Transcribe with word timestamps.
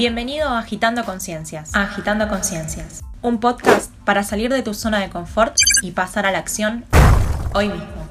Bienvenido 0.00 0.48
a 0.48 0.60
Agitando 0.60 1.04
Conciencias. 1.04 1.74
Agitando 1.74 2.26
Conciencias. 2.26 3.02
Un 3.20 3.38
podcast 3.38 3.94
para 4.06 4.22
salir 4.22 4.50
de 4.50 4.62
tu 4.62 4.72
zona 4.72 4.98
de 4.98 5.10
confort 5.10 5.54
y 5.82 5.90
pasar 5.90 6.24
a 6.24 6.32
la 6.32 6.38
acción 6.38 6.86
hoy 7.52 7.68
mismo. 7.68 8.08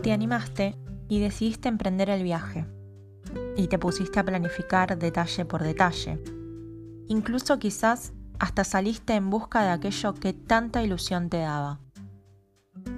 Te 0.00 0.12
animaste 0.12 0.76
y 1.08 1.18
decidiste 1.18 1.68
emprender 1.68 2.08
el 2.08 2.22
viaje. 2.22 2.66
Y 3.56 3.66
te 3.66 3.80
pusiste 3.80 4.20
a 4.20 4.24
planificar 4.24 4.96
detalle 4.96 5.44
por 5.44 5.64
detalle. 5.64 6.22
Incluso 7.08 7.58
quizás 7.58 8.12
hasta 8.44 8.62
saliste 8.62 9.14
en 9.14 9.30
busca 9.30 9.62
de 9.62 9.70
aquello 9.70 10.12
que 10.12 10.34
tanta 10.34 10.82
ilusión 10.82 11.30
te 11.30 11.38
daba. 11.38 11.80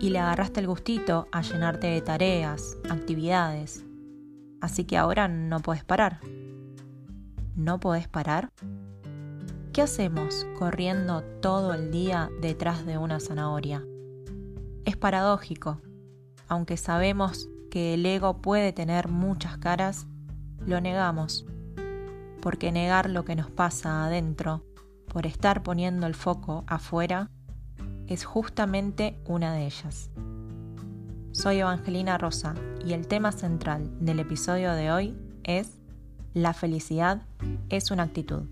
Y 0.00 0.10
le 0.10 0.18
agarraste 0.18 0.58
el 0.58 0.66
gustito 0.66 1.28
a 1.30 1.40
llenarte 1.42 1.86
de 1.86 2.00
tareas, 2.00 2.76
actividades. 2.90 3.84
Así 4.60 4.82
que 4.82 4.96
ahora 4.96 5.28
no 5.28 5.60
puedes 5.60 5.84
parar. 5.84 6.18
¿No 7.54 7.78
podés 7.78 8.08
parar? 8.08 8.50
¿Qué 9.72 9.82
hacemos 9.82 10.44
corriendo 10.58 11.22
todo 11.40 11.74
el 11.74 11.92
día 11.92 12.28
detrás 12.40 12.84
de 12.84 12.98
una 12.98 13.20
zanahoria? 13.20 13.84
Es 14.84 14.96
paradójico. 14.96 15.80
Aunque 16.48 16.76
sabemos 16.76 17.48
que 17.70 17.94
el 17.94 18.04
ego 18.04 18.42
puede 18.42 18.72
tener 18.72 19.06
muchas 19.06 19.58
caras, 19.58 20.08
lo 20.58 20.80
negamos. 20.80 21.46
Porque 22.40 22.72
negar 22.72 23.08
lo 23.08 23.24
que 23.24 23.36
nos 23.36 23.48
pasa 23.48 24.06
adentro 24.06 24.65
por 25.16 25.26
estar 25.26 25.62
poniendo 25.62 26.06
el 26.06 26.14
foco 26.14 26.64
afuera 26.66 27.30
es 28.06 28.26
justamente 28.26 29.18
una 29.24 29.54
de 29.54 29.64
ellas. 29.64 30.10
Soy 31.32 31.60
Evangelina 31.60 32.18
Rosa 32.18 32.54
y 32.84 32.92
el 32.92 33.06
tema 33.06 33.32
central 33.32 33.88
del 33.98 34.20
episodio 34.20 34.72
de 34.74 34.92
hoy 34.92 35.16
es 35.42 35.78
La 36.34 36.52
felicidad 36.52 37.22
es 37.70 37.90
una 37.90 38.02
actitud. 38.02 38.42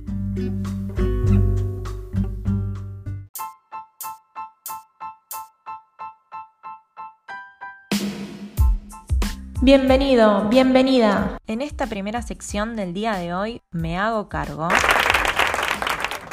Bienvenido, 9.61 10.48
bienvenida. 10.48 11.37
En 11.47 11.61
esta 11.61 11.87
primera 11.87 12.23
sección 12.23 12.75
del 12.75 12.95
día 12.95 13.17
de 13.17 13.35
hoy 13.35 13.61
me 13.70 13.98
hago 13.98 14.31
cargo 14.31 14.70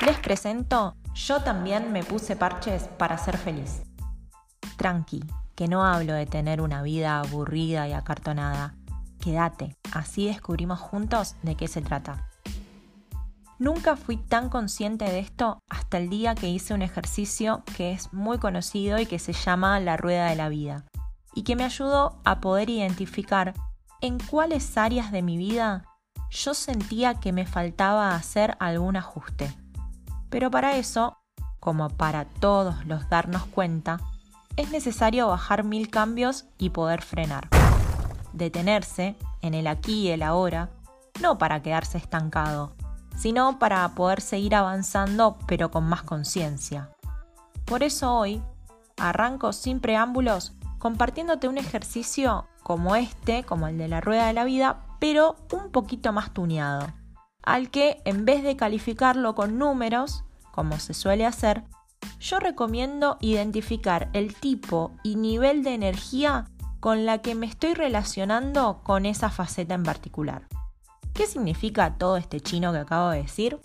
les 0.05 0.17
presento, 0.17 0.95
yo 1.13 1.41
también 1.41 1.91
me 1.91 2.03
puse 2.03 2.35
parches 2.35 2.83
para 2.97 3.17
ser 3.17 3.37
feliz. 3.37 3.83
Tranqui, 4.77 5.23
que 5.55 5.67
no 5.67 5.85
hablo 5.85 6.13
de 6.13 6.25
tener 6.25 6.61
una 6.61 6.81
vida 6.81 7.19
aburrida 7.19 7.87
y 7.87 7.93
acartonada. 7.93 8.75
Quédate, 9.19 9.77
así 9.93 10.25
descubrimos 10.25 10.79
juntos 10.79 11.35
de 11.43 11.55
qué 11.55 11.67
se 11.67 11.81
trata. 11.81 12.27
Nunca 13.59 13.95
fui 13.95 14.17
tan 14.17 14.49
consciente 14.49 15.05
de 15.05 15.19
esto 15.19 15.59
hasta 15.69 15.99
el 15.99 16.09
día 16.09 16.33
que 16.33 16.49
hice 16.49 16.73
un 16.73 16.81
ejercicio 16.81 17.63
que 17.77 17.91
es 17.91 18.11
muy 18.11 18.39
conocido 18.39 18.97
y 18.97 19.05
que 19.05 19.19
se 19.19 19.33
llama 19.33 19.79
la 19.79 19.97
rueda 19.97 20.29
de 20.29 20.35
la 20.35 20.49
vida, 20.49 20.85
y 21.35 21.43
que 21.43 21.55
me 21.55 21.63
ayudó 21.63 22.19
a 22.23 22.41
poder 22.41 22.71
identificar 22.71 23.53
en 24.01 24.17
cuáles 24.17 24.77
áreas 24.77 25.11
de 25.11 25.21
mi 25.21 25.37
vida 25.37 25.85
yo 26.31 26.55
sentía 26.55 27.15
que 27.15 27.33
me 27.33 27.45
faltaba 27.45 28.15
hacer 28.15 28.55
algún 28.59 28.95
ajuste. 28.95 29.53
Pero 30.31 30.49
para 30.49 30.77
eso, 30.77 31.17
como 31.59 31.89
para 31.89 32.25
todos 32.25 32.85
los 32.87 33.07
darnos 33.09 33.45
cuenta, 33.45 33.99
es 34.55 34.71
necesario 34.71 35.27
bajar 35.27 35.63
mil 35.65 35.89
cambios 35.89 36.45
y 36.57 36.69
poder 36.69 37.01
frenar. 37.01 37.49
Detenerse 38.31 39.15
en 39.41 39.53
el 39.53 39.67
aquí 39.67 40.07
y 40.07 40.09
el 40.09 40.23
ahora, 40.23 40.69
no 41.21 41.37
para 41.37 41.61
quedarse 41.61 41.97
estancado, 41.97 42.73
sino 43.17 43.59
para 43.59 43.87
poder 43.89 44.21
seguir 44.21 44.55
avanzando 44.55 45.37
pero 45.47 45.69
con 45.69 45.83
más 45.83 46.03
conciencia. 46.03 46.89
Por 47.65 47.83
eso 47.83 48.15
hoy 48.15 48.41
arranco 48.97 49.51
sin 49.51 49.81
preámbulos 49.81 50.53
compartiéndote 50.79 51.49
un 51.49 51.57
ejercicio 51.57 52.47
como 52.63 52.95
este, 52.95 53.43
como 53.43 53.67
el 53.67 53.77
de 53.77 53.89
la 53.89 53.99
rueda 53.99 54.27
de 54.27 54.33
la 54.33 54.45
vida, 54.45 54.77
pero 54.99 55.35
un 55.51 55.71
poquito 55.71 56.13
más 56.13 56.31
tuneado 56.31 56.87
al 57.43 57.69
que 57.69 58.01
en 58.05 58.25
vez 58.25 58.43
de 58.43 58.55
calificarlo 58.55 59.35
con 59.35 59.57
números, 59.57 60.23
como 60.51 60.79
se 60.79 60.93
suele 60.93 61.25
hacer, 61.25 61.63
yo 62.19 62.39
recomiendo 62.39 63.17
identificar 63.19 64.09
el 64.13 64.35
tipo 64.35 64.91
y 65.03 65.15
nivel 65.15 65.63
de 65.63 65.73
energía 65.73 66.45
con 66.79 67.05
la 67.05 67.19
que 67.19 67.35
me 67.35 67.45
estoy 67.45 67.73
relacionando 67.73 68.81
con 68.83 69.05
esa 69.05 69.29
faceta 69.29 69.75
en 69.75 69.83
particular. 69.83 70.47
¿Qué 71.13 71.27
significa 71.27 71.97
todo 71.97 72.17
este 72.17 72.39
chino 72.39 72.71
que 72.71 72.79
acabo 72.79 73.09
de 73.09 73.23
decir? 73.23 73.59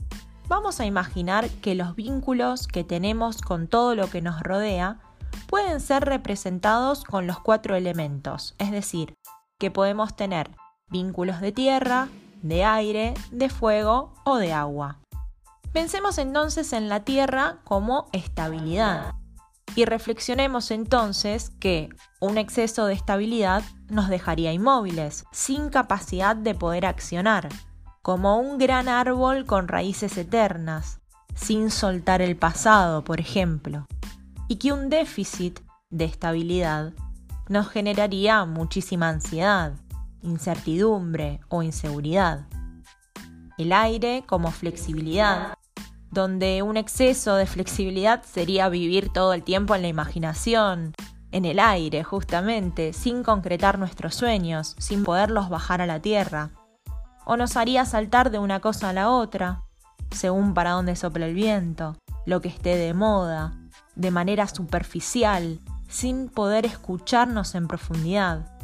Vamos 0.48 0.80
a 0.80 0.86
imaginar 0.86 1.48
que 1.48 1.74
los 1.74 1.96
vínculos 1.96 2.66
que 2.66 2.84
tenemos 2.84 3.40
con 3.40 3.68
todo 3.68 3.94
lo 3.94 4.08
que 4.10 4.22
nos 4.22 4.40
rodea 4.42 5.00
pueden 5.48 5.80
ser 5.80 6.04
representados 6.04 7.04
con 7.04 7.26
los 7.26 7.40
cuatro 7.40 7.74
elementos, 7.74 8.54
es 8.58 8.70
decir, 8.70 9.14
que 9.58 9.70
podemos 9.70 10.14
tener 10.14 10.50
vínculos 10.88 11.40
de 11.40 11.52
tierra, 11.52 12.08
de 12.48 12.64
aire, 12.64 13.14
de 13.30 13.48
fuego 13.48 14.14
o 14.24 14.36
de 14.36 14.52
agua. 14.52 14.98
Pensemos 15.72 16.18
entonces 16.18 16.72
en 16.72 16.88
la 16.88 17.00
Tierra 17.00 17.58
como 17.64 18.08
estabilidad. 18.12 19.14
Y 19.74 19.84
reflexionemos 19.84 20.70
entonces 20.70 21.50
que 21.60 21.90
un 22.18 22.38
exceso 22.38 22.86
de 22.86 22.94
estabilidad 22.94 23.62
nos 23.88 24.08
dejaría 24.08 24.52
inmóviles, 24.52 25.26
sin 25.32 25.68
capacidad 25.68 26.34
de 26.34 26.54
poder 26.54 26.86
accionar, 26.86 27.50
como 28.00 28.38
un 28.38 28.56
gran 28.56 28.88
árbol 28.88 29.44
con 29.44 29.68
raíces 29.68 30.16
eternas, 30.16 31.00
sin 31.34 31.70
soltar 31.70 32.22
el 32.22 32.36
pasado, 32.36 33.04
por 33.04 33.20
ejemplo, 33.20 33.86
y 34.48 34.56
que 34.56 34.72
un 34.72 34.88
déficit 34.88 35.60
de 35.90 36.06
estabilidad 36.06 36.94
nos 37.48 37.68
generaría 37.68 38.44
muchísima 38.44 39.08
ansiedad, 39.08 39.74
incertidumbre 40.26 41.40
o 41.48 41.62
inseguridad. 41.62 42.46
El 43.56 43.72
aire 43.72 44.24
como 44.26 44.50
flexibilidad, 44.50 45.54
donde 46.10 46.62
un 46.62 46.76
exceso 46.76 47.36
de 47.36 47.46
flexibilidad 47.46 48.22
sería 48.22 48.68
vivir 48.68 49.12
todo 49.12 49.32
el 49.32 49.42
tiempo 49.42 49.74
en 49.74 49.82
la 49.82 49.88
imaginación, 49.88 50.92
en 51.32 51.44
el 51.44 51.58
aire 51.58 52.04
justamente, 52.04 52.92
sin 52.92 53.22
concretar 53.22 53.78
nuestros 53.78 54.14
sueños, 54.14 54.76
sin 54.78 55.04
poderlos 55.04 55.48
bajar 55.48 55.80
a 55.80 55.86
la 55.86 56.00
tierra. 56.00 56.50
O 57.24 57.36
nos 57.36 57.56
haría 57.56 57.84
saltar 57.84 58.30
de 58.30 58.38
una 58.38 58.60
cosa 58.60 58.90
a 58.90 58.92
la 58.92 59.10
otra, 59.10 59.62
según 60.10 60.54
para 60.54 60.72
dónde 60.72 60.96
sopla 60.96 61.26
el 61.26 61.34
viento, 61.34 61.96
lo 62.24 62.40
que 62.40 62.48
esté 62.48 62.76
de 62.76 62.94
moda, 62.94 63.54
de 63.94 64.10
manera 64.10 64.46
superficial, 64.46 65.60
sin 65.88 66.28
poder 66.28 66.66
escucharnos 66.66 67.54
en 67.54 67.68
profundidad 67.68 68.55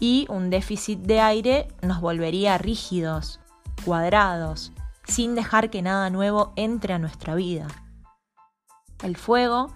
y 0.00 0.26
un 0.28 0.50
déficit 0.50 1.00
de 1.00 1.20
aire 1.20 1.68
nos 1.82 2.00
volvería 2.00 2.58
rígidos, 2.58 3.40
cuadrados, 3.84 4.72
sin 5.04 5.34
dejar 5.34 5.70
que 5.70 5.82
nada 5.82 6.10
nuevo 6.10 6.52
entre 6.56 6.94
a 6.94 6.98
nuestra 6.98 7.34
vida. 7.34 7.66
El 9.02 9.16
fuego 9.16 9.72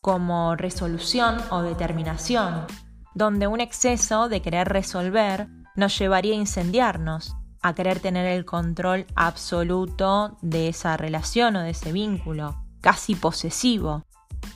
como 0.00 0.54
resolución 0.54 1.38
o 1.50 1.62
determinación, 1.62 2.66
donde 3.14 3.46
un 3.46 3.60
exceso 3.60 4.28
de 4.28 4.42
querer 4.42 4.68
resolver 4.68 5.48
nos 5.74 5.98
llevaría 5.98 6.34
a 6.34 6.38
incendiarnos, 6.38 7.34
a 7.62 7.74
querer 7.74 7.98
tener 7.98 8.26
el 8.26 8.44
control 8.44 9.06
absoluto 9.16 10.36
de 10.42 10.68
esa 10.68 10.96
relación 10.96 11.56
o 11.56 11.62
de 11.62 11.70
ese 11.70 11.92
vínculo, 11.92 12.62
casi 12.80 13.14
posesivo. 13.14 14.04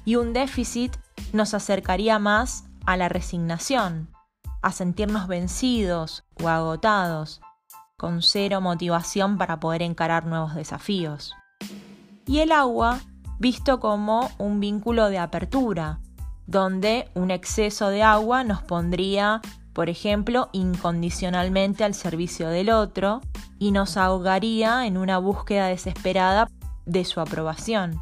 Y 0.04 0.16
un 0.16 0.32
déficit 0.32 0.96
nos 1.32 1.54
acercaría 1.54 2.18
más 2.18 2.64
a 2.86 2.96
la 2.96 3.08
resignación, 3.08 4.09
a 4.62 4.72
sentirnos 4.72 5.28
vencidos 5.28 6.24
o 6.42 6.48
agotados, 6.48 7.40
con 7.96 8.22
cero 8.22 8.60
motivación 8.60 9.38
para 9.38 9.60
poder 9.60 9.82
encarar 9.82 10.26
nuevos 10.26 10.54
desafíos. 10.54 11.34
Y 12.26 12.38
el 12.38 12.52
agua 12.52 13.00
visto 13.38 13.80
como 13.80 14.30
un 14.38 14.60
vínculo 14.60 15.08
de 15.08 15.18
apertura, 15.18 15.98
donde 16.46 17.08
un 17.14 17.30
exceso 17.30 17.88
de 17.88 18.02
agua 18.02 18.44
nos 18.44 18.62
pondría, 18.62 19.40
por 19.72 19.88
ejemplo, 19.88 20.50
incondicionalmente 20.52 21.84
al 21.84 21.94
servicio 21.94 22.48
del 22.48 22.70
otro 22.70 23.22
y 23.58 23.72
nos 23.72 23.96
ahogaría 23.96 24.86
en 24.86 24.98
una 24.98 25.18
búsqueda 25.18 25.66
desesperada 25.66 26.48
de 26.84 27.04
su 27.04 27.20
aprobación. 27.20 28.00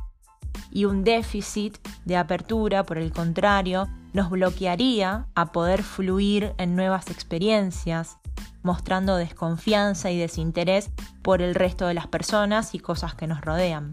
Y 0.71 0.87
un 0.87 1.05
déficit 1.05 1.79
de 2.05 2.17
apertura, 2.17 2.85
por 2.85 2.99
el 2.99 3.13
contrario, 3.13 3.89
nos 4.13 4.31
bloquearía 4.31 5.27
a 5.35 5.53
poder 5.53 5.83
fluir 5.83 6.55
en 6.59 6.77
nuevas 6.77 7.11
experiencias, 7.11 8.19
mostrando 8.63 9.17
desconfianza 9.17 10.11
y 10.11 10.19
desinterés 10.19 10.91
por 11.23 11.43
el 11.43 11.55
resto 11.55 11.87
de 11.87 11.95
las 11.95 12.07
personas 12.07 12.75
y 12.75 12.79
cosas 12.79 13.15
que 13.15 13.27
nos 13.27 13.41
rodean. 13.41 13.93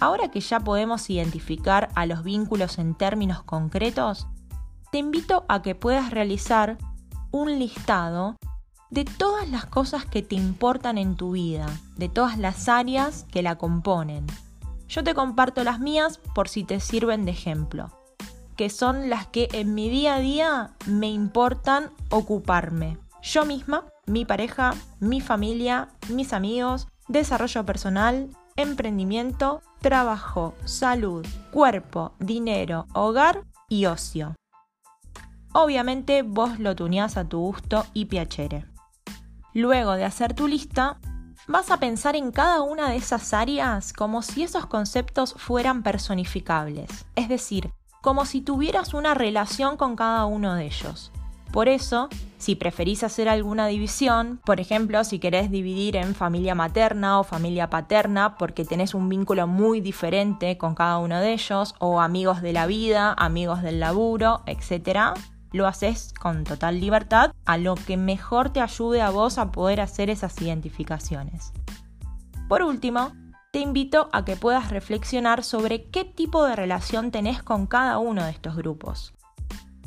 Ahora 0.00 0.30
que 0.30 0.40
ya 0.40 0.60
podemos 0.60 1.08
identificar 1.10 1.90
a 1.94 2.06
los 2.06 2.24
vínculos 2.24 2.78
en 2.78 2.94
términos 2.94 3.42
concretos, 3.44 4.26
te 4.90 4.98
invito 4.98 5.44
a 5.48 5.62
que 5.62 5.74
puedas 5.74 6.10
realizar 6.10 6.76
un 7.30 7.58
listado 7.58 8.36
de 8.90 9.04
todas 9.04 9.48
las 9.48 9.64
cosas 9.64 10.04
que 10.04 10.22
te 10.22 10.34
importan 10.34 10.98
en 10.98 11.16
tu 11.16 11.32
vida, 11.32 11.66
de 11.96 12.08
todas 12.08 12.36
las 12.36 12.68
áreas 12.68 13.24
que 13.30 13.42
la 13.42 13.56
componen. 13.56 14.26
Yo 14.88 15.02
te 15.02 15.14
comparto 15.14 15.64
las 15.64 15.80
mías 15.80 16.18
por 16.34 16.48
si 16.48 16.64
te 16.64 16.78
sirven 16.78 17.24
de 17.24 17.30
ejemplo, 17.30 17.88
que 18.62 18.70
son 18.70 19.10
las 19.10 19.26
que 19.26 19.48
en 19.54 19.74
mi 19.74 19.88
día 19.88 20.14
a 20.14 20.18
día 20.20 20.70
me 20.86 21.10
importan 21.10 21.90
ocuparme. 22.10 22.96
Yo 23.20 23.44
misma, 23.44 23.86
mi 24.06 24.24
pareja, 24.24 24.74
mi 25.00 25.20
familia, 25.20 25.88
mis 26.10 26.32
amigos, 26.32 26.86
desarrollo 27.08 27.66
personal, 27.66 28.28
emprendimiento, 28.54 29.62
trabajo, 29.80 30.54
salud, 30.64 31.26
cuerpo, 31.50 32.12
dinero, 32.20 32.86
hogar 32.94 33.42
y 33.68 33.86
ocio. 33.86 34.36
Obviamente 35.52 36.22
vos 36.22 36.60
lo 36.60 36.76
tuneás 36.76 37.16
a 37.16 37.24
tu 37.24 37.40
gusto 37.40 37.84
y 37.94 38.04
piacere. 38.04 38.64
Luego 39.54 39.94
de 39.94 40.04
hacer 40.04 40.34
tu 40.34 40.46
lista, 40.46 41.00
vas 41.48 41.72
a 41.72 41.78
pensar 41.78 42.14
en 42.14 42.30
cada 42.30 42.62
una 42.62 42.90
de 42.90 42.96
esas 42.98 43.34
áreas 43.34 43.92
como 43.92 44.22
si 44.22 44.44
esos 44.44 44.66
conceptos 44.66 45.34
fueran 45.36 45.82
personificables, 45.82 47.06
es 47.16 47.28
decir, 47.28 47.72
como 48.02 48.26
si 48.26 48.42
tuvieras 48.42 48.92
una 48.92 49.14
relación 49.14 49.78
con 49.78 49.96
cada 49.96 50.26
uno 50.26 50.54
de 50.54 50.66
ellos. 50.66 51.10
Por 51.52 51.68
eso, 51.68 52.08
si 52.38 52.56
preferís 52.56 53.04
hacer 53.04 53.28
alguna 53.28 53.66
división, 53.66 54.40
por 54.44 54.58
ejemplo, 54.58 55.04
si 55.04 55.18
querés 55.18 55.50
dividir 55.50 55.96
en 55.96 56.14
familia 56.14 56.54
materna 56.54 57.20
o 57.20 57.24
familia 57.24 57.70
paterna 57.70 58.36
porque 58.36 58.64
tenés 58.64 58.94
un 58.94 59.08
vínculo 59.08 59.46
muy 59.46 59.80
diferente 59.80 60.58
con 60.58 60.74
cada 60.74 60.98
uno 60.98 61.20
de 61.20 61.32
ellos, 61.32 61.74
o 61.78 62.00
amigos 62.00 62.42
de 62.42 62.52
la 62.52 62.66
vida, 62.66 63.14
amigos 63.16 63.62
del 63.62 63.80
laburo, 63.80 64.42
etc., 64.46 65.14
lo 65.52 65.66
haces 65.66 66.14
con 66.18 66.44
total 66.44 66.80
libertad 66.80 67.32
a 67.44 67.58
lo 67.58 67.74
que 67.74 67.98
mejor 67.98 68.50
te 68.50 68.62
ayude 68.62 69.02
a 69.02 69.10
vos 69.10 69.36
a 69.36 69.52
poder 69.52 69.82
hacer 69.82 70.08
esas 70.08 70.40
identificaciones. 70.40 71.52
Por 72.48 72.62
último, 72.62 73.12
te 73.52 73.60
invito 73.60 74.08
a 74.12 74.24
que 74.24 74.34
puedas 74.34 74.70
reflexionar 74.70 75.44
sobre 75.44 75.84
qué 75.90 76.06
tipo 76.06 76.46
de 76.46 76.56
relación 76.56 77.10
tenés 77.10 77.42
con 77.42 77.66
cada 77.66 77.98
uno 77.98 78.24
de 78.24 78.30
estos 78.30 78.56
grupos. 78.56 79.12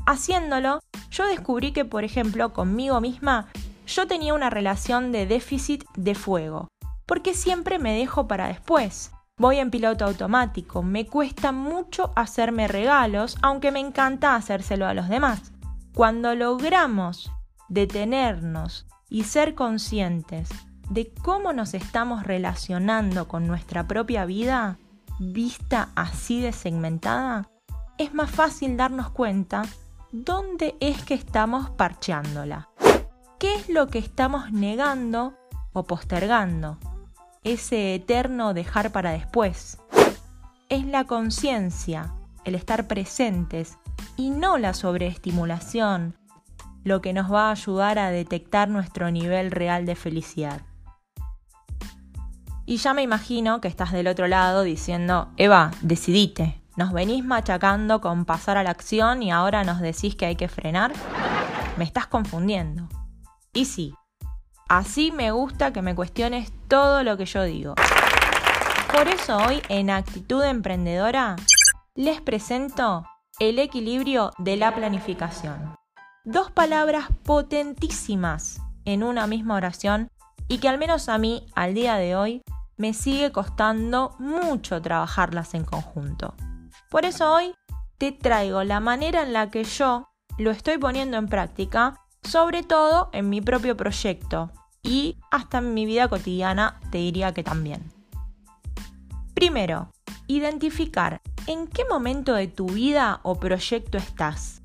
Haciéndolo, 0.05 0.81
yo 1.09 1.25
descubrí 1.25 1.71
que, 1.71 1.83
por 1.83 2.03
ejemplo, 2.03 2.53
conmigo 2.53 3.01
misma, 3.01 3.47
yo 3.87 4.05
tenía 4.05 4.35
una 4.35 4.51
relación 4.51 5.11
de 5.11 5.25
déficit 5.25 5.83
de 5.95 6.13
fuego, 6.13 6.67
porque 7.07 7.33
siempre 7.33 7.79
me 7.79 7.97
dejo 7.97 8.27
para 8.27 8.49
después. 8.49 9.11
Voy 9.37 9.57
en 9.57 9.71
piloto 9.71 10.05
automático, 10.05 10.83
me 10.83 11.07
cuesta 11.07 11.51
mucho 11.51 12.13
hacerme 12.15 12.67
regalos, 12.67 13.35
aunque 13.41 13.71
me 13.71 13.79
encanta 13.79 14.35
hacérselo 14.35 14.85
a 14.85 14.93
los 14.93 15.09
demás. 15.09 15.53
Cuando 15.95 16.35
logramos 16.35 17.31
detenernos 17.67 18.85
y 19.09 19.23
ser 19.23 19.55
conscientes 19.55 20.49
de 20.89 21.11
cómo 21.21 21.53
nos 21.53 21.73
estamos 21.73 22.23
relacionando 22.23 23.27
con 23.27 23.47
nuestra 23.47 23.87
propia 23.87 24.25
vida, 24.25 24.77
vista 25.19 25.89
así 25.95 26.41
de 26.41 26.51
segmentada, 26.51 27.49
es 27.97 28.13
más 28.13 28.29
fácil 28.29 28.77
darnos 28.77 29.09
cuenta 29.09 29.63
dónde 30.11 30.75
es 30.79 31.03
que 31.03 31.13
estamos 31.13 31.69
parcheándola. 31.71 32.69
¿Qué 33.39 33.55
es 33.55 33.69
lo 33.69 33.87
que 33.87 33.99
estamos 33.99 34.51
negando 34.51 35.33
o 35.73 35.83
postergando? 35.83 36.77
Ese 37.43 37.95
eterno 37.95 38.53
dejar 38.53 38.91
para 38.91 39.11
después. 39.11 39.77
Es 40.69 40.85
la 40.85 41.05
conciencia, 41.05 42.13
el 42.43 42.55
estar 42.55 42.87
presentes 42.87 43.77
y 44.17 44.29
no 44.29 44.57
la 44.57 44.73
sobreestimulación, 44.73 46.15
lo 46.83 47.01
que 47.01 47.13
nos 47.13 47.31
va 47.31 47.49
a 47.49 47.51
ayudar 47.51 47.99
a 47.99 48.09
detectar 48.09 48.69
nuestro 48.69 49.11
nivel 49.11 49.51
real 49.51 49.85
de 49.85 49.95
felicidad. 49.95 50.61
Y 52.67 52.77
ya 52.77 52.93
me 52.93 53.03
imagino 53.03 53.61
que 53.61 53.67
estás 53.67 53.91
del 53.91 54.07
otro 54.07 54.27
lado 54.27 54.63
diciendo, 54.63 55.29
Eva, 55.37 55.71
decidite, 55.81 56.61
nos 56.75 56.93
venís 56.93 57.23
machacando 57.23 58.01
con 58.01 58.25
pasar 58.25 58.57
a 58.57 58.63
la 58.63 58.71
acción 58.71 59.21
y 59.21 59.31
ahora 59.31 59.63
nos 59.63 59.79
decís 59.79 60.15
que 60.15 60.25
hay 60.25 60.35
que 60.35 60.47
frenar. 60.47 60.91
Me 61.77 61.83
estás 61.83 62.07
confundiendo. 62.07 62.89
Y 63.53 63.65
sí, 63.65 63.93
así 64.67 65.11
me 65.11 65.31
gusta 65.31 65.71
que 65.73 65.83
me 65.83 65.93
cuestiones 65.93 66.51
todo 66.67 67.03
lo 67.03 67.17
que 67.17 67.25
yo 67.25 67.43
digo. 67.43 67.75
Por 68.91 69.07
eso 69.09 69.37
hoy 69.37 69.61
en 69.69 69.91
Actitud 69.91 70.43
Emprendedora 70.43 71.35
les 71.93 72.19
presento 72.19 73.05
el 73.39 73.59
equilibrio 73.59 74.31
de 74.39 74.57
la 74.57 74.73
planificación. 74.73 75.75
Dos 76.23 76.49
palabras 76.49 77.09
potentísimas 77.23 78.59
en 78.85 79.03
una 79.03 79.27
misma 79.27 79.55
oración 79.55 80.07
y 80.47 80.57
que 80.57 80.69
al 80.69 80.77
menos 80.77 81.09
a 81.09 81.17
mí, 81.17 81.45
al 81.55 81.73
día 81.73 81.95
de 81.95 82.15
hoy, 82.15 82.41
me 82.77 82.93
sigue 82.93 83.31
costando 83.31 84.15
mucho 84.19 84.81
trabajarlas 84.81 85.53
en 85.53 85.63
conjunto. 85.63 86.35
Por 86.89 87.05
eso 87.05 87.33
hoy 87.33 87.53
te 87.97 88.11
traigo 88.11 88.63
la 88.63 88.79
manera 88.79 89.23
en 89.23 89.33
la 89.33 89.49
que 89.49 89.63
yo 89.63 90.09
lo 90.37 90.51
estoy 90.51 90.77
poniendo 90.77 91.17
en 91.17 91.27
práctica, 91.27 92.01
sobre 92.23 92.63
todo 92.63 93.09
en 93.13 93.29
mi 93.29 93.41
propio 93.41 93.77
proyecto 93.77 94.51
y 94.83 95.17
hasta 95.31 95.59
en 95.59 95.73
mi 95.73 95.85
vida 95.85 96.07
cotidiana 96.07 96.79
te 96.91 96.97
diría 96.99 97.33
que 97.33 97.43
también. 97.43 97.91
Primero, 99.33 99.91
identificar 100.27 101.21
en 101.47 101.67
qué 101.67 101.85
momento 101.85 102.33
de 102.33 102.47
tu 102.47 102.67
vida 102.67 103.19
o 103.23 103.39
proyecto 103.39 103.97
estás. 103.97 104.61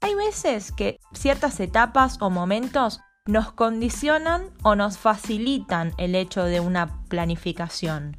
Hay 0.00 0.14
veces 0.14 0.72
que 0.72 1.00
ciertas 1.12 1.58
etapas 1.60 2.18
o 2.20 2.30
momentos 2.30 3.00
nos 3.28 3.52
condicionan 3.52 4.48
o 4.62 4.74
nos 4.74 4.96
facilitan 4.96 5.92
el 5.98 6.14
hecho 6.14 6.44
de 6.44 6.60
una 6.60 7.04
planificación. 7.08 8.16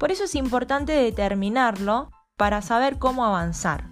Por 0.00 0.10
eso 0.10 0.24
es 0.24 0.34
importante 0.34 0.92
determinarlo 0.92 2.10
para 2.36 2.60
saber 2.60 2.98
cómo 2.98 3.24
avanzar. 3.24 3.84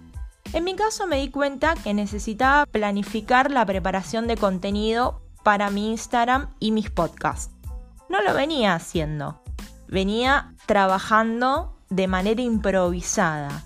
En 0.51 0.65
mi 0.65 0.75
caso 0.75 1.07
me 1.07 1.19
di 1.19 1.31
cuenta 1.31 1.75
que 1.75 1.93
necesitaba 1.93 2.65
planificar 2.65 3.49
la 3.49 3.65
preparación 3.65 4.27
de 4.27 4.35
contenido 4.35 5.21
para 5.41 5.69
mi 5.69 5.89
Instagram 5.91 6.53
y 6.59 6.73
mis 6.73 6.89
podcasts. 6.89 7.55
No 8.09 8.21
lo 8.21 8.33
venía 8.33 8.75
haciendo. 8.75 9.41
Venía 9.87 10.53
trabajando 10.65 11.77
de 11.89 12.09
manera 12.09 12.41
improvisada. 12.41 13.63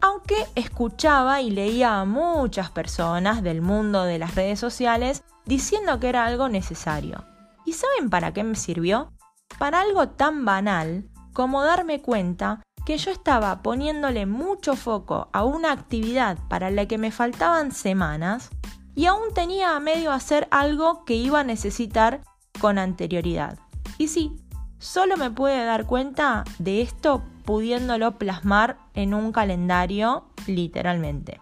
Aunque 0.00 0.46
escuchaba 0.54 1.42
y 1.42 1.50
leía 1.50 2.00
a 2.00 2.06
muchas 2.06 2.70
personas 2.70 3.42
del 3.42 3.60
mundo 3.60 4.04
de 4.04 4.18
las 4.18 4.34
redes 4.34 4.58
sociales 4.58 5.22
diciendo 5.46 6.00
que 6.00 6.08
era 6.08 6.24
algo 6.24 6.48
necesario. 6.48 7.24
¿Y 7.64 7.72
saben 7.72 8.10
para 8.10 8.32
qué 8.32 8.44
me 8.44 8.54
sirvió? 8.54 9.12
Para 9.58 9.80
algo 9.80 10.08
tan 10.08 10.44
banal 10.44 11.08
como 11.32 11.62
darme 11.62 12.00
cuenta 12.00 12.62
que 12.84 12.98
yo 12.98 13.10
estaba 13.10 13.62
poniéndole 13.62 14.26
mucho 14.26 14.76
foco 14.76 15.28
a 15.32 15.44
una 15.44 15.72
actividad 15.72 16.38
para 16.48 16.70
la 16.70 16.86
que 16.86 16.98
me 16.98 17.10
faltaban 17.10 17.72
semanas 17.72 18.50
y 18.94 19.06
aún 19.06 19.32
tenía 19.34 19.74
a 19.74 19.80
medio 19.80 20.12
hacer 20.12 20.46
algo 20.50 21.04
que 21.04 21.14
iba 21.14 21.40
a 21.40 21.44
necesitar 21.44 22.22
con 22.60 22.78
anterioridad. 22.78 23.58
Y 23.98 24.08
sí, 24.08 24.36
solo 24.78 25.16
me 25.16 25.30
pude 25.30 25.64
dar 25.64 25.86
cuenta 25.86 26.44
de 26.58 26.82
esto 26.82 27.22
pudiéndolo 27.44 28.18
plasmar 28.18 28.78
en 28.94 29.14
un 29.14 29.32
calendario 29.32 30.26
literalmente. 30.46 31.40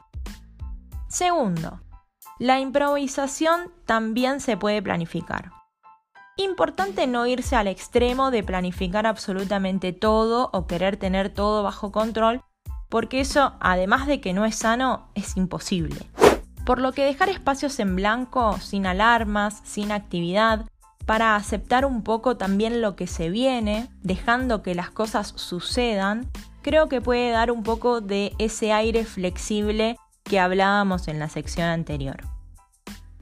Segundo, 1.09 1.81
la 2.43 2.59
improvisación 2.59 3.71
también 3.87 4.41
se 4.41 4.57
puede 4.57 4.83
planificar. 4.83 5.53
Importante 6.37 7.07
no 7.07 7.25
irse 7.25 7.55
al 7.55 7.69
extremo 7.69 8.33
de 8.33 8.43
planificar 8.43 9.07
absolutamente 9.07 9.93
todo 9.93 10.51
o 10.53 10.67
querer 10.67 10.97
tener 10.97 11.33
todo 11.33 11.63
bajo 11.63 11.93
control, 11.93 12.43
porque 12.89 13.21
eso, 13.21 13.53
además 13.61 14.09
de 14.09 14.21
que 14.21 14.33
no 14.33 14.45
es 14.45 14.57
sano, 14.57 15.09
es 15.15 15.37
imposible. 15.37 15.95
Por 16.67 16.81
lo 16.81 16.91
que 16.91 17.05
dejar 17.05 17.29
espacios 17.29 17.79
en 17.79 17.95
blanco, 17.95 18.59
sin 18.59 18.87
alarmas, 18.87 19.61
sin 19.63 19.93
actividad, 19.93 20.67
para 21.07 21.37
aceptar 21.37 21.85
un 21.85 22.03
poco 22.03 22.37
también 22.37 22.83
lo 22.83 22.97
que 22.97 23.07
se 23.07 23.31
viene, 23.31 23.89
dejando 24.03 24.65
que 24.65 24.75
las 24.75 24.91
cosas 24.91 25.33
sucedan, 25.37 26.29
creo 26.61 26.89
que 26.89 27.01
puede 27.01 27.31
dar 27.31 27.53
un 27.53 27.63
poco 27.63 28.01
de 28.01 28.33
ese 28.39 28.73
aire 28.73 29.05
flexible 29.05 29.97
que 30.25 30.41
hablábamos 30.41 31.07
en 31.07 31.21
la 31.21 31.29
sección 31.29 31.69
anterior. 31.69 32.32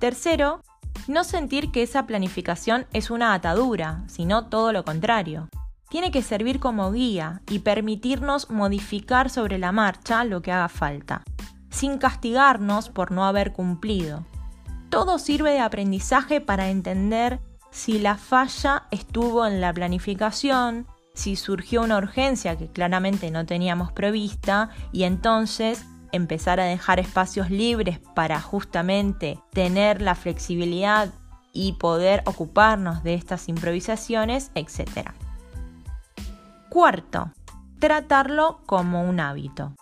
Tercero, 0.00 0.62
no 1.08 1.24
sentir 1.24 1.70
que 1.72 1.82
esa 1.82 2.06
planificación 2.06 2.86
es 2.94 3.10
una 3.10 3.34
atadura, 3.34 4.02
sino 4.06 4.46
todo 4.46 4.72
lo 4.72 4.82
contrario. 4.82 5.50
Tiene 5.90 6.10
que 6.10 6.22
servir 6.22 6.58
como 6.58 6.90
guía 6.90 7.42
y 7.50 7.58
permitirnos 7.58 8.48
modificar 8.48 9.28
sobre 9.28 9.58
la 9.58 9.72
marcha 9.72 10.24
lo 10.24 10.40
que 10.40 10.52
haga 10.52 10.70
falta, 10.70 11.22
sin 11.68 11.98
castigarnos 11.98 12.88
por 12.88 13.12
no 13.12 13.26
haber 13.26 13.52
cumplido. 13.52 14.24
Todo 14.88 15.18
sirve 15.18 15.50
de 15.50 15.60
aprendizaje 15.60 16.40
para 16.40 16.70
entender 16.70 17.38
si 17.70 17.98
la 17.98 18.16
falla 18.16 18.84
estuvo 18.90 19.46
en 19.46 19.60
la 19.60 19.70
planificación, 19.74 20.86
si 21.12 21.36
surgió 21.36 21.82
una 21.82 21.98
urgencia 21.98 22.56
que 22.56 22.68
claramente 22.68 23.30
no 23.30 23.44
teníamos 23.44 23.92
prevista 23.92 24.70
y 24.92 25.02
entonces 25.02 25.84
empezar 26.12 26.60
a 26.60 26.64
dejar 26.64 27.00
espacios 27.00 27.50
libres 27.50 27.98
para 28.14 28.40
justamente 28.40 29.38
tener 29.52 30.02
la 30.02 30.14
flexibilidad 30.14 31.10
y 31.52 31.72
poder 31.74 32.22
ocuparnos 32.26 33.02
de 33.02 33.14
estas 33.14 33.48
improvisaciones, 33.48 34.50
etc. 34.54 35.10
Cuarto, 36.68 37.32
tratarlo 37.78 38.60
como 38.66 39.02
un 39.02 39.20
hábito. 39.20 39.74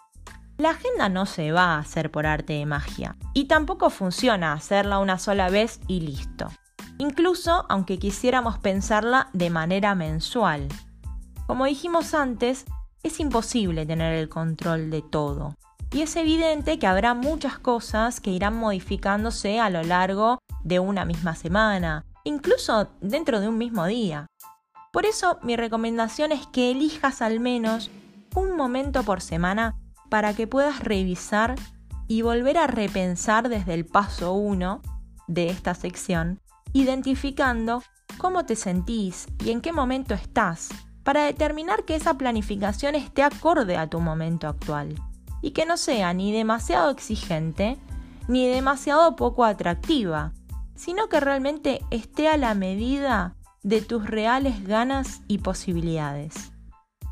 La 0.57 0.71
agenda 0.71 1.09
no 1.09 1.27
se 1.27 1.53
va 1.53 1.75
a 1.75 1.79
hacer 1.79 2.11
por 2.11 2.27
arte 2.27 2.55
de 2.55 2.67
magia 2.67 3.17
y 3.33 3.45
tampoco 3.45 3.91
funciona 3.91 4.53
hacerla 4.53 4.99
una 4.99 5.19
sola 5.19 5.51
vez 5.51 5.81
y 5.87 6.01
listo. 6.01 6.49
Incluso 6.99 7.65
aunque 7.69 7.99
quisiéramos 7.99 8.59
pensarla 8.59 9.29
de 9.33 9.51
manera 9.51 9.95
mensual. 9.95 10.67
Como 11.47 11.65
dijimos 11.67 12.13
antes, 12.13 12.65
es 13.05 13.21
imposible 13.21 13.87
tener 13.87 14.15
el 14.15 14.29
control 14.29 14.91
de 14.91 15.03
todo. 15.03 15.55
Y 15.91 16.03
es 16.03 16.17
evidente 16.17 16.79
que 16.79 16.87
habrá 16.87 17.15
muchas 17.15 17.59
cosas 17.59 18.21
que 18.21 18.31
irán 18.31 18.57
modificándose 18.57 19.59
a 19.59 19.71
lo 19.71 19.83
largo 19.83 20.39
de 20.63 20.81
una 20.81 21.07
misma 21.07 21.35
semana, 21.35 22.05
incluso 22.25 22.89
dentro 23.01 23.41
de 23.41 23.49
un 23.49 23.57
mismo 23.57 23.87
día. 23.87 24.27
Por 24.93 25.07
eso 25.07 25.39
mi 25.43 25.57
recomendación 25.57 26.31
es 26.31 26.47
que 26.47 26.71
elijas 26.71 27.23
al 27.23 27.41
menos 27.41 27.91
un 28.35 28.55
momento 28.55 29.03
por 29.03 29.23
semana 29.23 29.77
para 30.11 30.35
que 30.35 30.47
puedas 30.47 30.81
revisar 30.81 31.55
y 32.07 32.23
volver 32.23 32.59
a 32.59 32.67
repensar 32.67 33.49
desde 33.49 33.75
el 33.75 33.87
paso 33.87 34.35
1 34.35 34.83
de 35.27 35.49
esta 35.49 35.75
sección, 35.75 36.41
identificando 36.75 37.83
cómo 38.19 38.45
te 38.45 38.57
sentís 38.57 39.27
y 39.43 39.51
en 39.51 39.63
qué 39.63 39.73
momento 39.73 40.15
estás, 40.15 40.69
para 41.03 41.25
determinar 41.25 41.85
que 41.85 41.97
esa 41.97 42.15
planificación 42.15 42.95
esté 42.95 43.23
acorde 43.23 43.77
a 43.77 43.89
tu 43.89 44.01
momento 44.01 44.49
actual 44.49 44.95
y 45.43 45.53
que 45.53 45.67
no 45.67 45.77
sea 45.77 46.13
ni 46.13 46.33
demasiado 46.33 46.91
exigente 46.91 47.79
ni 48.29 48.47
demasiado 48.47 49.17
poco 49.17 49.45
atractiva, 49.45 50.33
sino 50.75 51.09
que 51.09 51.19
realmente 51.19 51.81
esté 51.91 52.29
a 52.29 52.37
la 52.37 52.55
medida 52.55 53.35
de 53.63 53.81
tus 53.81 54.07
reales 54.07 54.65
ganas 54.67 55.23
y 55.29 55.39
posibilidades. 55.39 56.53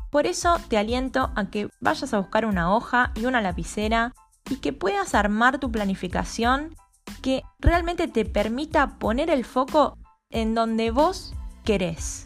Por 0.09 0.25
eso 0.25 0.57
te 0.69 0.77
aliento 0.77 1.31
a 1.35 1.49
que 1.49 1.69
vayas 1.81 2.13
a 2.13 2.19
buscar 2.19 2.45
una 2.45 2.73
hoja 2.73 3.11
y 3.15 3.25
una 3.25 3.41
lapicera 3.41 4.13
y 4.49 4.57
que 4.57 4.73
puedas 4.73 5.15
armar 5.15 5.59
tu 5.59 5.71
planificación 5.71 6.75
que 7.21 7.43
realmente 7.59 8.07
te 8.07 8.25
permita 8.25 8.97
poner 8.99 9.29
el 9.29 9.43
foco 9.43 9.97
en 10.29 10.55
donde 10.55 10.91
vos 10.91 11.33
querés 11.65 12.25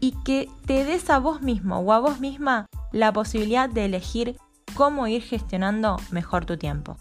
y 0.00 0.12
que 0.24 0.50
te 0.66 0.84
des 0.84 1.08
a 1.08 1.18
vos 1.18 1.40
mismo 1.40 1.78
o 1.78 1.92
a 1.92 2.00
vos 2.00 2.20
misma 2.20 2.66
la 2.92 3.12
posibilidad 3.12 3.68
de 3.70 3.86
elegir 3.86 4.36
cómo 4.74 5.06
ir 5.06 5.22
gestionando 5.22 5.96
mejor 6.10 6.44
tu 6.44 6.56
tiempo. 6.56 6.96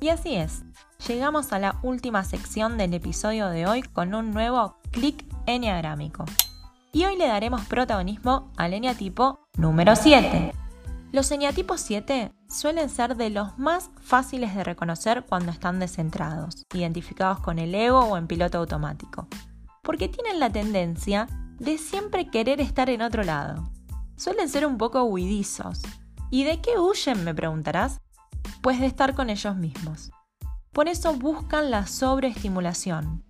Y 0.00 0.08
así 0.08 0.34
es, 0.34 0.62
llegamos 1.06 1.52
a 1.52 1.58
la 1.58 1.78
última 1.82 2.24
sección 2.24 2.78
del 2.78 2.94
episodio 2.94 3.48
de 3.48 3.66
hoy 3.66 3.82
con 3.82 4.14
un 4.14 4.30
nuevo 4.30 4.76
clic 4.90 5.24
enneagrámico. 5.46 6.24
Y 6.92 7.04
hoy 7.04 7.16
le 7.16 7.26
daremos 7.26 7.64
protagonismo 7.66 8.50
al 8.56 8.74
eneatipo 8.74 9.40
número 9.56 9.94
7. 9.94 10.52
Los 11.12 11.30
eneatipos 11.30 11.80
7 11.80 12.32
suelen 12.48 12.88
ser 12.88 13.16
de 13.16 13.30
los 13.30 13.58
más 13.58 13.90
fáciles 14.00 14.54
de 14.54 14.64
reconocer 14.64 15.24
cuando 15.28 15.52
están 15.52 15.78
descentrados, 15.78 16.64
identificados 16.72 17.40
con 17.40 17.58
el 17.58 17.74
ego 17.74 18.00
o 18.00 18.16
en 18.16 18.26
piloto 18.26 18.58
automático, 18.58 19.28
porque 19.82 20.08
tienen 20.08 20.40
la 20.40 20.50
tendencia 20.50 21.26
de 21.58 21.78
siempre 21.78 22.30
querer 22.30 22.60
estar 22.60 22.90
en 22.90 23.02
otro 23.02 23.22
lado. 23.22 23.70
Suelen 24.20 24.50
ser 24.50 24.66
un 24.66 24.76
poco 24.76 25.02
huidizos. 25.04 25.80
¿Y 26.28 26.44
de 26.44 26.60
qué 26.60 26.78
huyen, 26.78 27.24
me 27.24 27.34
preguntarás? 27.34 28.02
Pues 28.60 28.78
de 28.78 28.84
estar 28.84 29.14
con 29.14 29.30
ellos 29.30 29.56
mismos. 29.56 30.10
Por 30.72 30.88
eso 30.88 31.14
buscan 31.14 31.70
la 31.70 31.86
sobreestimulación. 31.86 33.24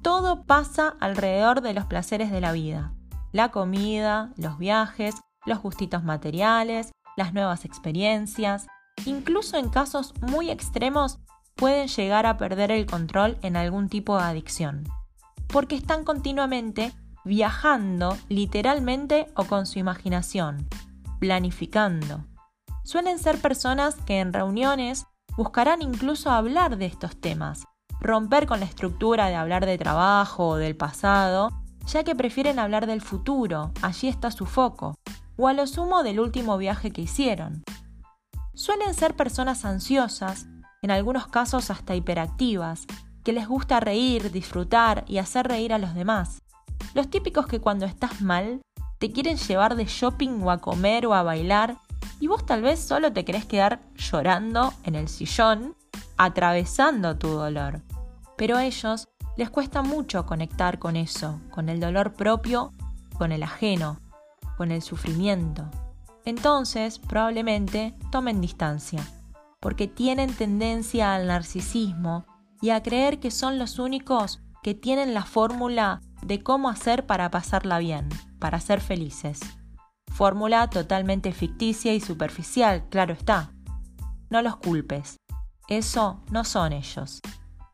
Todo 0.00 0.44
pasa 0.44 0.94
alrededor 1.00 1.60
de 1.60 1.74
los 1.74 1.86
placeres 1.86 2.30
de 2.30 2.40
la 2.40 2.52
vida. 2.52 2.94
La 3.32 3.48
comida, 3.48 4.32
los 4.36 4.58
viajes, 4.58 5.16
los 5.44 5.60
gustitos 5.60 6.04
materiales, 6.04 6.92
las 7.16 7.34
nuevas 7.34 7.64
experiencias. 7.64 8.68
Incluso 9.06 9.56
en 9.56 9.70
casos 9.70 10.14
muy 10.20 10.52
extremos 10.52 11.18
pueden 11.56 11.88
llegar 11.88 12.26
a 12.26 12.36
perder 12.36 12.70
el 12.70 12.86
control 12.86 13.38
en 13.42 13.56
algún 13.56 13.88
tipo 13.88 14.16
de 14.16 14.22
adicción. 14.22 14.84
Porque 15.48 15.74
están 15.74 16.04
continuamente 16.04 16.92
viajando 17.28 18.16
literalmente 18.28 19.28
o 19.36 19.44
con 19.44 19.66
su 19.66 19.78
imaginación, 19.78 20.66
planificando. 21.20 22.24
Suelen 22.84 23.18
ser 23.18 23.38
personas 23.38 23.94
que 23.94 24.18
en 24.18 24.32
reuniones 24.32 25.06
buscarán 25.36 25.82
incluso 25.82 26.30
hablar 26.30 26.78
de 26.78 26.86
estos 26.86 27.20
temas, 27.20 27.64
romper 28.00 28.46
con 28.46 28.60
la 28.60 28.66
estructura 28.66 29.26
de 29.26 29.36
hablar 29.36 29.66
de 29.66 29.76
trabajo 29.78 30.48
o 30.48 30.56
del 30.56 30.74
pasado, 30.74 31.50
ya 31.86 32.02
que 32.02 32.16
prefieren 32.16 32.58
hablar 32.58 32.86
del 32.86 33.02
futuro, 33.02 33.72
allí 33.82 34.08
está 34.08 34.30
su 34.30 34.46
foco, 34.46 34.96
o 35.36 35.48
a 35.48 35.52
lo 35.52 35.66
sumo 35.66 36.02
del 36.02 36.20
último 36.20 36.56
viaje 36.56 36.90
que 36.90 37.02
hicieron. 37.02 37.62
Suelen 38.54 38.94
ser 38.94 39.14
personas 39.14 39.64
ansiosas, 39.64 40.46
en 40.80 40.90
algunos 40.90 41.26
casos 41.26 41.70
hasta 41.70 41.94
hiperactivas, 41.94 42.86
que 43.22 43.32
les 43.34 43.46
gusta 43.46 43.80
reír, 43.80 44.32
disfrutar 44.32 45.04
y 45.06 45.18
hacer 45.18 45.46
reír 45.46 45.74
a 45.74 45.78
los 45.78 45.94
demás. 45.94 46.40
Los 46.94 47.10
típicos 47.10 47.46
que 47.46 47.60
cuando 47.60 47.86
estás 47.86 48.20
mal 48.20 48.60
te 48.98 49.12
quieren 49.12 49.36
llevar 49.36 49.76
de 49.76 49.84
shopping 49.84 50.42
o 50.42 50.50
a 50.50 50.58
comer 50.58 51.06
o 51.06 51.14
a 51.14 51.22
bailar 51.22 51.76
y 52.20 52.26
vos 52.26 52.44
tal 52.44 52.62
vez 52.62 52.80
solo 52.80 53.12
te 53.12 53.24
querés 53.24 53.44
quedar 53.44 53.80
llorando 53.96 54.72
en 54.84 54.94
el 54.94 55.08
sillón, 55.08 55.76
atravesando 56.16 57.16
tu 57.16 57.28
dolor. 57.28 57.82
Pero 58.36 58.56
a 58.56 58.64
ellos 58.64 59.08
les 59.36 59.50
cuesta 59.50 59.82
mucho 59.82 60.26
conectar 60.26 60.78
con 60.78 60.96
eso, 60.96 61.40
con 61.50 61.68
el 61.68 61.78
dolor 61.78 62.14
propio, 62.14 62.72
con 63.16 63.30
el 63.30 63.42
ajeno, 63.42 64.00
con 64.56 64.72
el 64.72 64.82
sufrimiento. 64.82 65.70
Entonces, 66.24 66.98
probablemente 66.98 67.94
tomen 68.10 68.40
distancia, 68.40 69.02
porque 69.60 69.86
tienen 69.86 70.34
tendencia 70.34 71.14
al 71.14 71.28
narcisismo 71.28 72.26
y 72.60 72.70
a 72.70 72.82
creer 72.82 73.20
que 73.20 73.30
son 73.30 73.58
los 73.58 73.78
únicos 73.78 74.40
que 74.62 74.74
tienen 74.74 75.14
la 75.14 75.24
fórmula 75.24 76.00
de 76.22 76.42
cómo 76.42 76.68
hacer 76.68 77.06
para 77.06 77.30
pasarla 77.30 77.78
bien, 77.78 78.08
para 78.38 78.60
ser 78.60 78.80
felices. 78.80 79.40
Fórmula 80.12 80.68
totalmente 80.68 81.32
ficticia 81.32 81.94
y 81.94 82.00
superficial, 82.00 82.88
claro 82.88 83.12
está. 83.12 83.52
No 84.30 84.42
los 84.42 84.56
culpes. 84.56 85.16
Eso 85.68 86.22
no 86.30 86.44
son 86.44 86.72
ellos. 86.72 87.20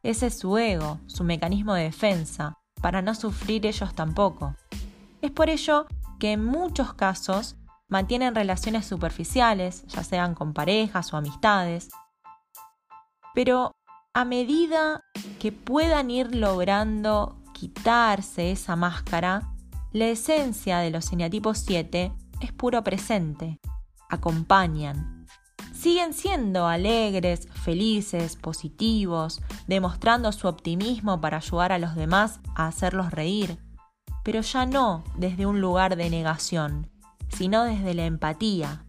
Ese 0.03 0.27
es 0.27 0.39
su 0.39 0.59
ego, 0.59 1.01
su 1.07 1.25
mecanismo 1.25 1.75
de 1.75 1.85
defensa, 1.85 2.59
para 2.83 3.01
no 3.01 3.15
sufrir 3.15 3.65
ellos 3.65 3.95
tampoco. 3.95 4.55
Es 5.23 5.31
por 5.31 5.49
ello 5.49 5.87
que 6.19 6.33
en 6.33 6.45
muchos 6.45 6.93
casos 6.95 7.57
mantienen 7.89 8.35
relaciones 8.35 8.85
superficiales, 8.87 9.85
ya 9.87 10.05
sean 10.05 10.35
con 10.35 10.53
parejas 10.53 11.13
o 11.13 11.17
amistades, 11.17 11.89
pero 13.35 13.73
a 14.13 14.25
medida 14.25 15.03
que 15.41 15.51
puedan 15.51 16.11
ir 16.11 16.35
logrando 16.35 17.37
quitarse 17.65 18.53
esa 18.53 18.77
máscara, 18.77 19.55
la 19.91 20.09
esencia 20.09 20.81
de 20.81 20.91
los 20.91 21.11
eneatipos 21.13 21.59
7 21.61 22.13
es 22.41 22.53
puro 22.53 22.85
presente, 22.85 23.59
acompañan. 24.11 25.27
Siguen 25.73 26.13
siendo 26.13 26.67
alegres, 26.67 27.49
felices, 27.65 28.37
positivos, 28.37 29.41
demostrando 29.67 30.31
su 30.33 30.47
optimismo 30.47 31.23
para 31.23 31.39
ayudar 31.39 31.73
a 31.73 31.79
los 31.79 31.95
demás 31.95 32.41
a 32.55 32.67
hacerlos 32.67 33.13
reír, 33.13 33.59
pero 34.25 34.43
ya 34.43 34.67
no 34.67 35.03
desde 35.17 35.47
un 35.47 35.63
lugar 35.63 35.97
de 35.97 36.11
negación, 36.11 36.91
sino 37.31 37.65
desde 37.65 37.95
la 37.95 38.05
empatía. 38.05 38.85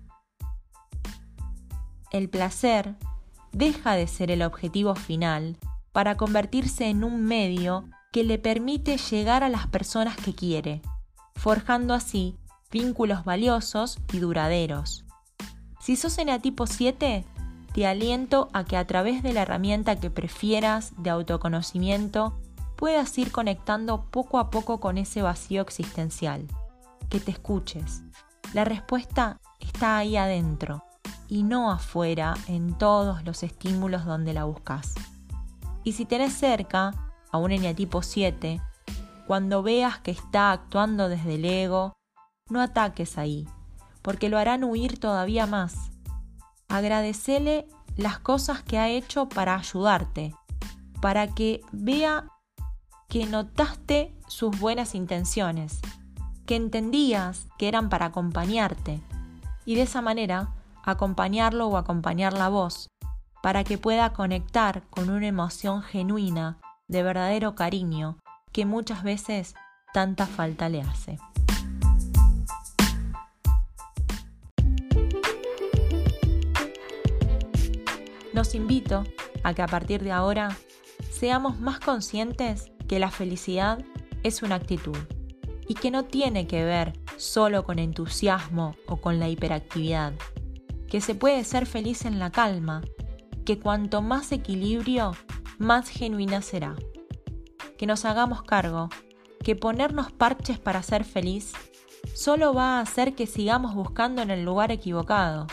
El 2.12 2.29
placer 2.29 2.96
deja 3.53 3.94
de 3.94 4.08
ser 4.08 4.32
el 4.32 4.41
objetivo 4.41 4.96
final 4.96 5.58
para 5.94 6.17
convertirse 6.17 6.89
en 6.89 7.05
un 7.05 7.24
medio 7.24 7.86
que 8.15 8.24
le 8.24 8.39
permite 8.39 8.95
llegar 8.98 9.43
a 9.43 9.50
las 9.50 9.67
personas 9.67 10.15
que 10.15 10.34
quiere, 10.34 10.81
forjando 11.36 11.93
así 11.93 12.38
vínculos 12.72 13.25
valiosos 13.25 14.00
y 14.13 14.19
duraderos. 14.19 15.03
Si 15.81 15.98
sos 15.98 16.17
eneatipo 16.17 16.65
7, 16.65 17.25
te 17.74 17.86
aliento 17.86 18.48
a 18.53 18.63
que 18.63 18.77
a 18.77 18.88
través 18.88 19.22
de 19.22 19.34
la 19.34 19.41
herramienta 19.41 20.00
que 20.00 20.10
prefieras 20.10 20.93
de 20.95 21.10
autoconocimiento 21.10 22.39
puedas 22.77 23.17
ir 23.17 23.34
conectando 23.34 24.05
poco 24.05 24.39
a 24.39 24.50
poco 24.50 24.79
con 24.79 24.98
ese 24.98 25.22
vacío 25.22 25.62
existencial, 25.62 26.48
que 27.10 27.19
te 27.19 27.31
escuches. 27.31 28.01
La 28.53 28.63
respuesta 28.63 29.41
está 29.60 29.98
ahí 29.98 30.15
adentro 30.15 30.86
y 31.27 31.43
no 31.43 31.69
afuera 31.69 32.36
en 32.48 32.77
todos 32.77 33.25
los 33.25 33.43
estímulos 33.43 34.05
donde 34.05 34.34
la 34.34 34.45
buscas. 34.45 34.95
Y 35.84 35.91
si 35.91 36.05
tenés 36.05 36.31
cerca 36.31 36.93
a 37.32 37.38
un 37.38 37.51
eneatipo 37.51 38.01
7, 38.01 38.62
cuando 39.27 39.63
veas 39.63 40.00
que 40.00 40.12
está 40.12 40.51
actuando 40.51 41.10
desde 41.10 41.36
el 41.36 41.46
ego, 41.46 41.94
no 42.50 42.62
ataques 42.62 43.17
ahí, 43.17 43.48
porque 44.01 44.29
lo 44.29 44.38
harán 44.38 44.63
huir 44.63 45.00
todavía 45.00 45.48
más. 45.48 45.91
Agradecele 46.67 47.67
las 47.98 48.20
cosas 48.20 48.62
que 48.62 48.77
ha 48.77 48.89
hecho 48.89 49.27
para 49.27 49.55
ayudarte, 49.55 50.36
para 51.01 51.27
que 51.27 51.62
vea 51.72 52.27
que 53.08 53.25
notaste 53.25 54.15
sus 54.27 54.60
buenas 54.60 54.96
intenciones, 54.96 55.79
que 56.46 56.55
entendías 56.55 57.48
que 57.58 57.67
eran 57.67 57.89
para 57.89 58.08
acompañarte, 58.08 59.01
y 59.65 59.75
de 59.75 59.84
esa 59.84 60.01
manera 60.01 60.50
acompañarlo 60.84 61.67
o 61.67 61.77
acompañarla 61.77 62.46
a 62.46 62.50
vos, 62.50 62.89
para 63.41 63.63
que 63.63 63.77
pueda 63.77 64.13
conectar 64.13 64.84
con 64.89 65.10
una 65.10 65.27
emoción 65.27 65.82
genuina, 65.82 66.60
de 66.88 67.04
verdadero 67.04 67.56
cariño, 67.56 68.18
que 68.51 68.65
muchas 68.65 69.04
veces 69.04 69.56
tanta 69.94 70.27
falta 70.27 70.70
le 70.70 70.82
hace. 70.82 71.18
Los 78.34 78.54
invito 78.54 79.06
a 79.44 79.54
que 79.54 79.62
a 79.62 79.68
partir 79.68 80.04
de 80.04 80.12
ahora 80.12 80.58
seamos 81.10 81.60
más 81.60 81.80
conscientes 81.80 82.72
que 82.88 83.00
la 83.00 83.10
felicidad 83.10 83.84
es 84.24 84.44
una 84.44 84.56
actitud 84.56 84.98
y 85.68 85.75
que 85.75 85.89
no 85.89 86.06
tiene 86.06 86.46
que 86.46 86.63
ver 86.63 87.00
solo 87.18 87.63
con 87.63 87.80
entusiasmo 87.80 88.75
o 88.88 88.98
con 88.98 89.20
la 89.20 89.30
hiperactividad, 89.30 90.13
que 90.89 91.01
se 91.01 91.15
puede 91.15 91.44
ser 91.44 91.65
feliz 91.65 92.06
en 92.06 92.20
la 92.20 92.32
calma, 92.32 92.84
que 93.46 93.60
cuanto 93.60 94.01
más 94.01 94.32
equilibrio, 94.32 95.13
más 95.57 95.89
genuina 95.89 96.41
será. 96.41 96.75
Que 97.77 97.85
nos 97.85 98.05
hagamos 98.05 98.43
cargo 98.43 98.89
que 99.43 99.55
ponernos 99.55 100.12
parches 100.12 100.57
para 100.57 100.81
ser 100.81 101.03
feliz 101.03 101.53
solo 102.13 102.53
va 102.53 102.77
a 102.77 102.81
hacer 102.81 103.13
que 103.13 103.27
sigamos 103.27 103.75
buscando 103.75 104.21
en 104.21 104.31
el 104.31 104.43
lugar 104.43 104.71
equivocado 104.71 105.47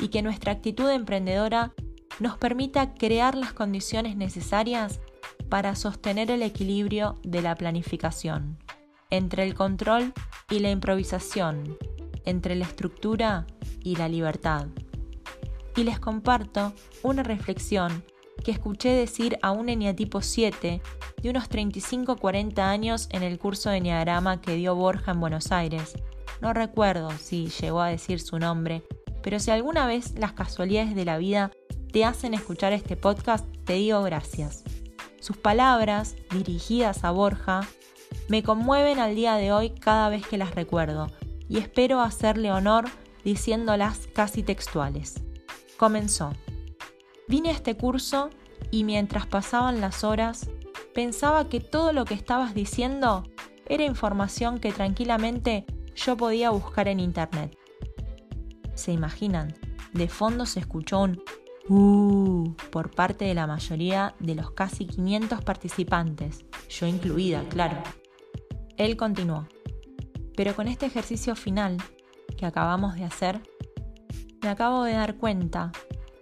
y 0.00 0.08
que 0.08 0.22
nuestra 0.22 0.52
actitud 0.52 0.88
emprendedora 0.90 1.72
nos 2.20 2.38
permita 2.38 2.94
crear 2.94 3.34
las 3.34 3.52
condiciones 3.52 4.16
necesarias 4.16 5.00
para 5.48 5.74
sostener 5.74 6.30
el 6.30 6.42
equilibrio 6.42 7.16
de 7.22 7.42
la 7.42 7.54
planificación, 7.54 8.58
entre 9.10 9.44
el 9.44 9.54
control 9.54 10.12
y 10.50 10.60
la 10.60 10.70
improvisación, 10.70 11.76
entre 12.24 12.54
la 12.54 12.64
estructura 12.64 13.46
y 13.82 13.96
la 13.96 14.08
libertad. 14.08 14.68
Y 15.76 15.84
les 15.84 15.98
comparto 15.98 16.72
una 17.02 17.22
reflexión 17.22 18.04
que 18.42 18.50
escuché 18.50 18.90
decir 18.90 19.38
a 19.42 19.50
un 19.52 19.68
eneatipo 19.68 20.22
7 20.22 20.82
de 21.22 21.30
unos 21.30 21.48
35-40 21.48 22.58
años 22.58 23.08
en 23.10 23.22
el 23.22 23.38
curso 23.38 23.70
de 23.70 23.78
Enneagrama 23.78 24.40
que 24.40 24.56
dio 24.56 24.74
Borja 24.74 25.12
en 25.12 25.20
Buenos 25.20 25.52
Aires. 25.52 25.94
No 26.40 26.52
recuerdo 26.52 27.10
si 27.12 27.48
llegó 27.48 27.80
a 27.80 27.88
decir 27.88 28.20
su 28.20 28.38
nombre, 28.38 28.82
pero 29.22 29.38
si 29.38 29.50
alguna 29.50 29.86
vez 29.86 30.14
las 30.18 30.32
casualidades 30.32 30.94
de 30.94 31.04
la 31.04 31.18
vida 31.18 31.50
te 31.92 32.04
hacen 32.04 32.34
escuchar 32.34 32.72
este 32.72 32.96
podcast, 32.96 33.46
te 33.64 33.74
digo 33.74 34.02
gracias. 34.02 34.64
Sus 35.20 35.36
palabras, 35.36 36.16
dirigidas 36.30 37.04
a 37.04 37.10
Borja, 37.10 37.60
me 38.28 38.42
conmueven 38.42 38.98
al 38.98 39.14
día 39.14 39.36
de 39.36 39.52
hoy 39.52 39.70
cada 39.70 40.08
vez 40.08 40.26
que 40.26 40.38
las 40.38 40.54
recuerdo 40.54 41.10
y 41.48 41.58
espero 41.58 42.00
hacerle 42.00 42.52
honor 42.52 42.86
diciéndolas 43.24 44.08
casi 44.12 44.42
textuales. 44.42 45.22
Comenzó. 45.78 46.32
Vine 47.28 47.50
a 47.50 47.52
este 47.52 47.76
curso 47.76 48.30
y 48.70 48.84
mientras 48.84 49.26
pasaban 49.26 49.80
las 49.80 50.04
horas, 50.04 50.48
pensaba 50.94 51.48
que 51.48 51.60
todo 51.60 51.92
lo 51.92 52.04
que 52.04 52.14
estabas 52.14 52.54
diciendo 52.54 53.24
era 53.66 53.84
información 53.84 54.58
que 54.58 54.72
tranquilamente 54.72 55.64
yo 55.94 56.16
podía 56.16 56.50
buscar 56.50 56.88
en 56.88 57.00
internet. 57.00 57.56
¿Se 58.74 58.92
imaginan? 58.92 59.54
De 59.92 60.08
fondo 60.08 60.44
se 60.46 60.60
escuchó 60.60 61.00
un 61.00 61.22
Uh, 61.66 62.54
por 62.70 62.90
parte 62.90 63.24
de 63.24 63.32
la 63.32 63.46
mayoría 63.46 64.14
de 64.20 64.34
los 64.34 64.50
casi 64.50 64.86
500 64.86 65.42
participantes, 65.42 66.44
yo 66.68 66.86
incluida, 66.86 67.42
claro. 67.48 67.78
Él 68.76 68.98
continuó. 68.98 69.48
Pero 70.36 70.54
con 70.54 70.68
este 70.68 70.84
ejercicio 70.84 71.34
final 71.34 71.78
que 72.36 72.44
acabamos 72.44 72.96
de 72.96 73.04
hacer, 73.04 73.40
me 74.42 74.50
acabo 74.50 74.84
de 74.84 74.92
dar 74.92 75.16
cuenta 75.16 75.72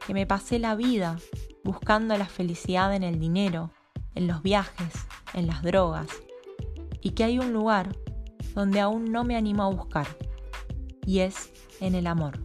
que 0.06 0.14
me 0.14 0.26
pasé 0.26 0.58
la 0.58 0.74
vida 0.74 1.18
buscando 1.64 2.16
la 2.16 2.26
felicidad 2.26 2.94
en 2.94 3.02
el 3.02 3.18
dinero, 3.18 3.70
en 4.14 4.26
los 4.26 4.42
viajes, 4.42 4.92
en 5.34 5.46
las 5.46 5.62
drogas, 5.62 6.08
y 7.00 7.10
que 7.10 7.24
hay 7.24 7.38
un 7.38 7.52
lugar 7.52 7.96
donde 8.54 8.80
aún 8.80 9.12
no 9.12 9.24
me 9.24 9.36
animo 9.36 9.62
a 9.62 9.70
buscar, 9.70 10.06
y 11.06 11.20
es 11.20 11.50
en 11.80 11.94
el 11.94 12.06
amor. 12.06 12.38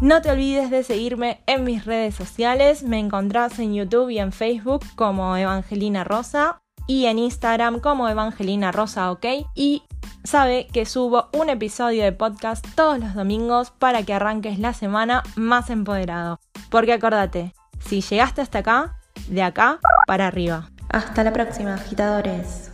No 0.00 0.20
te 0.20 0.30
olvides 0.30 0.70
de 0.70 0.82
seguirme 0.82 1.42
en 1.46 1.64
mis 1.64 1.86
redes 1.86 2.14
sociales. 2.14 2.82
Me 2.82 2.98
encontrás 2.98 3.58
en 3.58 3.72
YouTube 3.72 4.10
y 4.10 4.18
en 4.18 4.32
Facebook 4.32 4.84
como 4.96 5.34
Evangelina 5.34 6.04
Rosa 6.04 6.60
y 6.86 7.06
en 7.06 7.18
Instagram 7.18 7.80
como 7.80 8.08
Evangelina 8.08 8.72
Rosa 8.72 9.10
OK. 9.10 9.26
Y 9.54 9.82
sabe 10.24 10.66
que 10.72 10.86
subo 10.86 11.28
un 11.32 11.50
episodio 11.50 12.04
de 12.04 12.12
podcast 12.12 12.66
todos 12.74 12.98
los 12.98 13.14
domingos 13.14 13.70
para 13.70 14.02
que 14.02 14.14
arranques 14.14 14.58
la 14.58 14.72
semana 14.72 15.22
más 15.36 15.70
empoderado. 15.70 16.40
Porque 16.70 16.92
acordate, 16.92 17.54
si 17.80 18.00
llegaste 18.00 18.40
hasta 18.40 18.60
acá, 18.60 18.98
de 19.28 19.42
acá 19.42 19.78
para 20.06 20.26
arriba. 20.26 20.70
Hasta 20.90 21.24
la 21.24 21.32
próxima, 21.32 21.74
agitadores. 21.74 22.73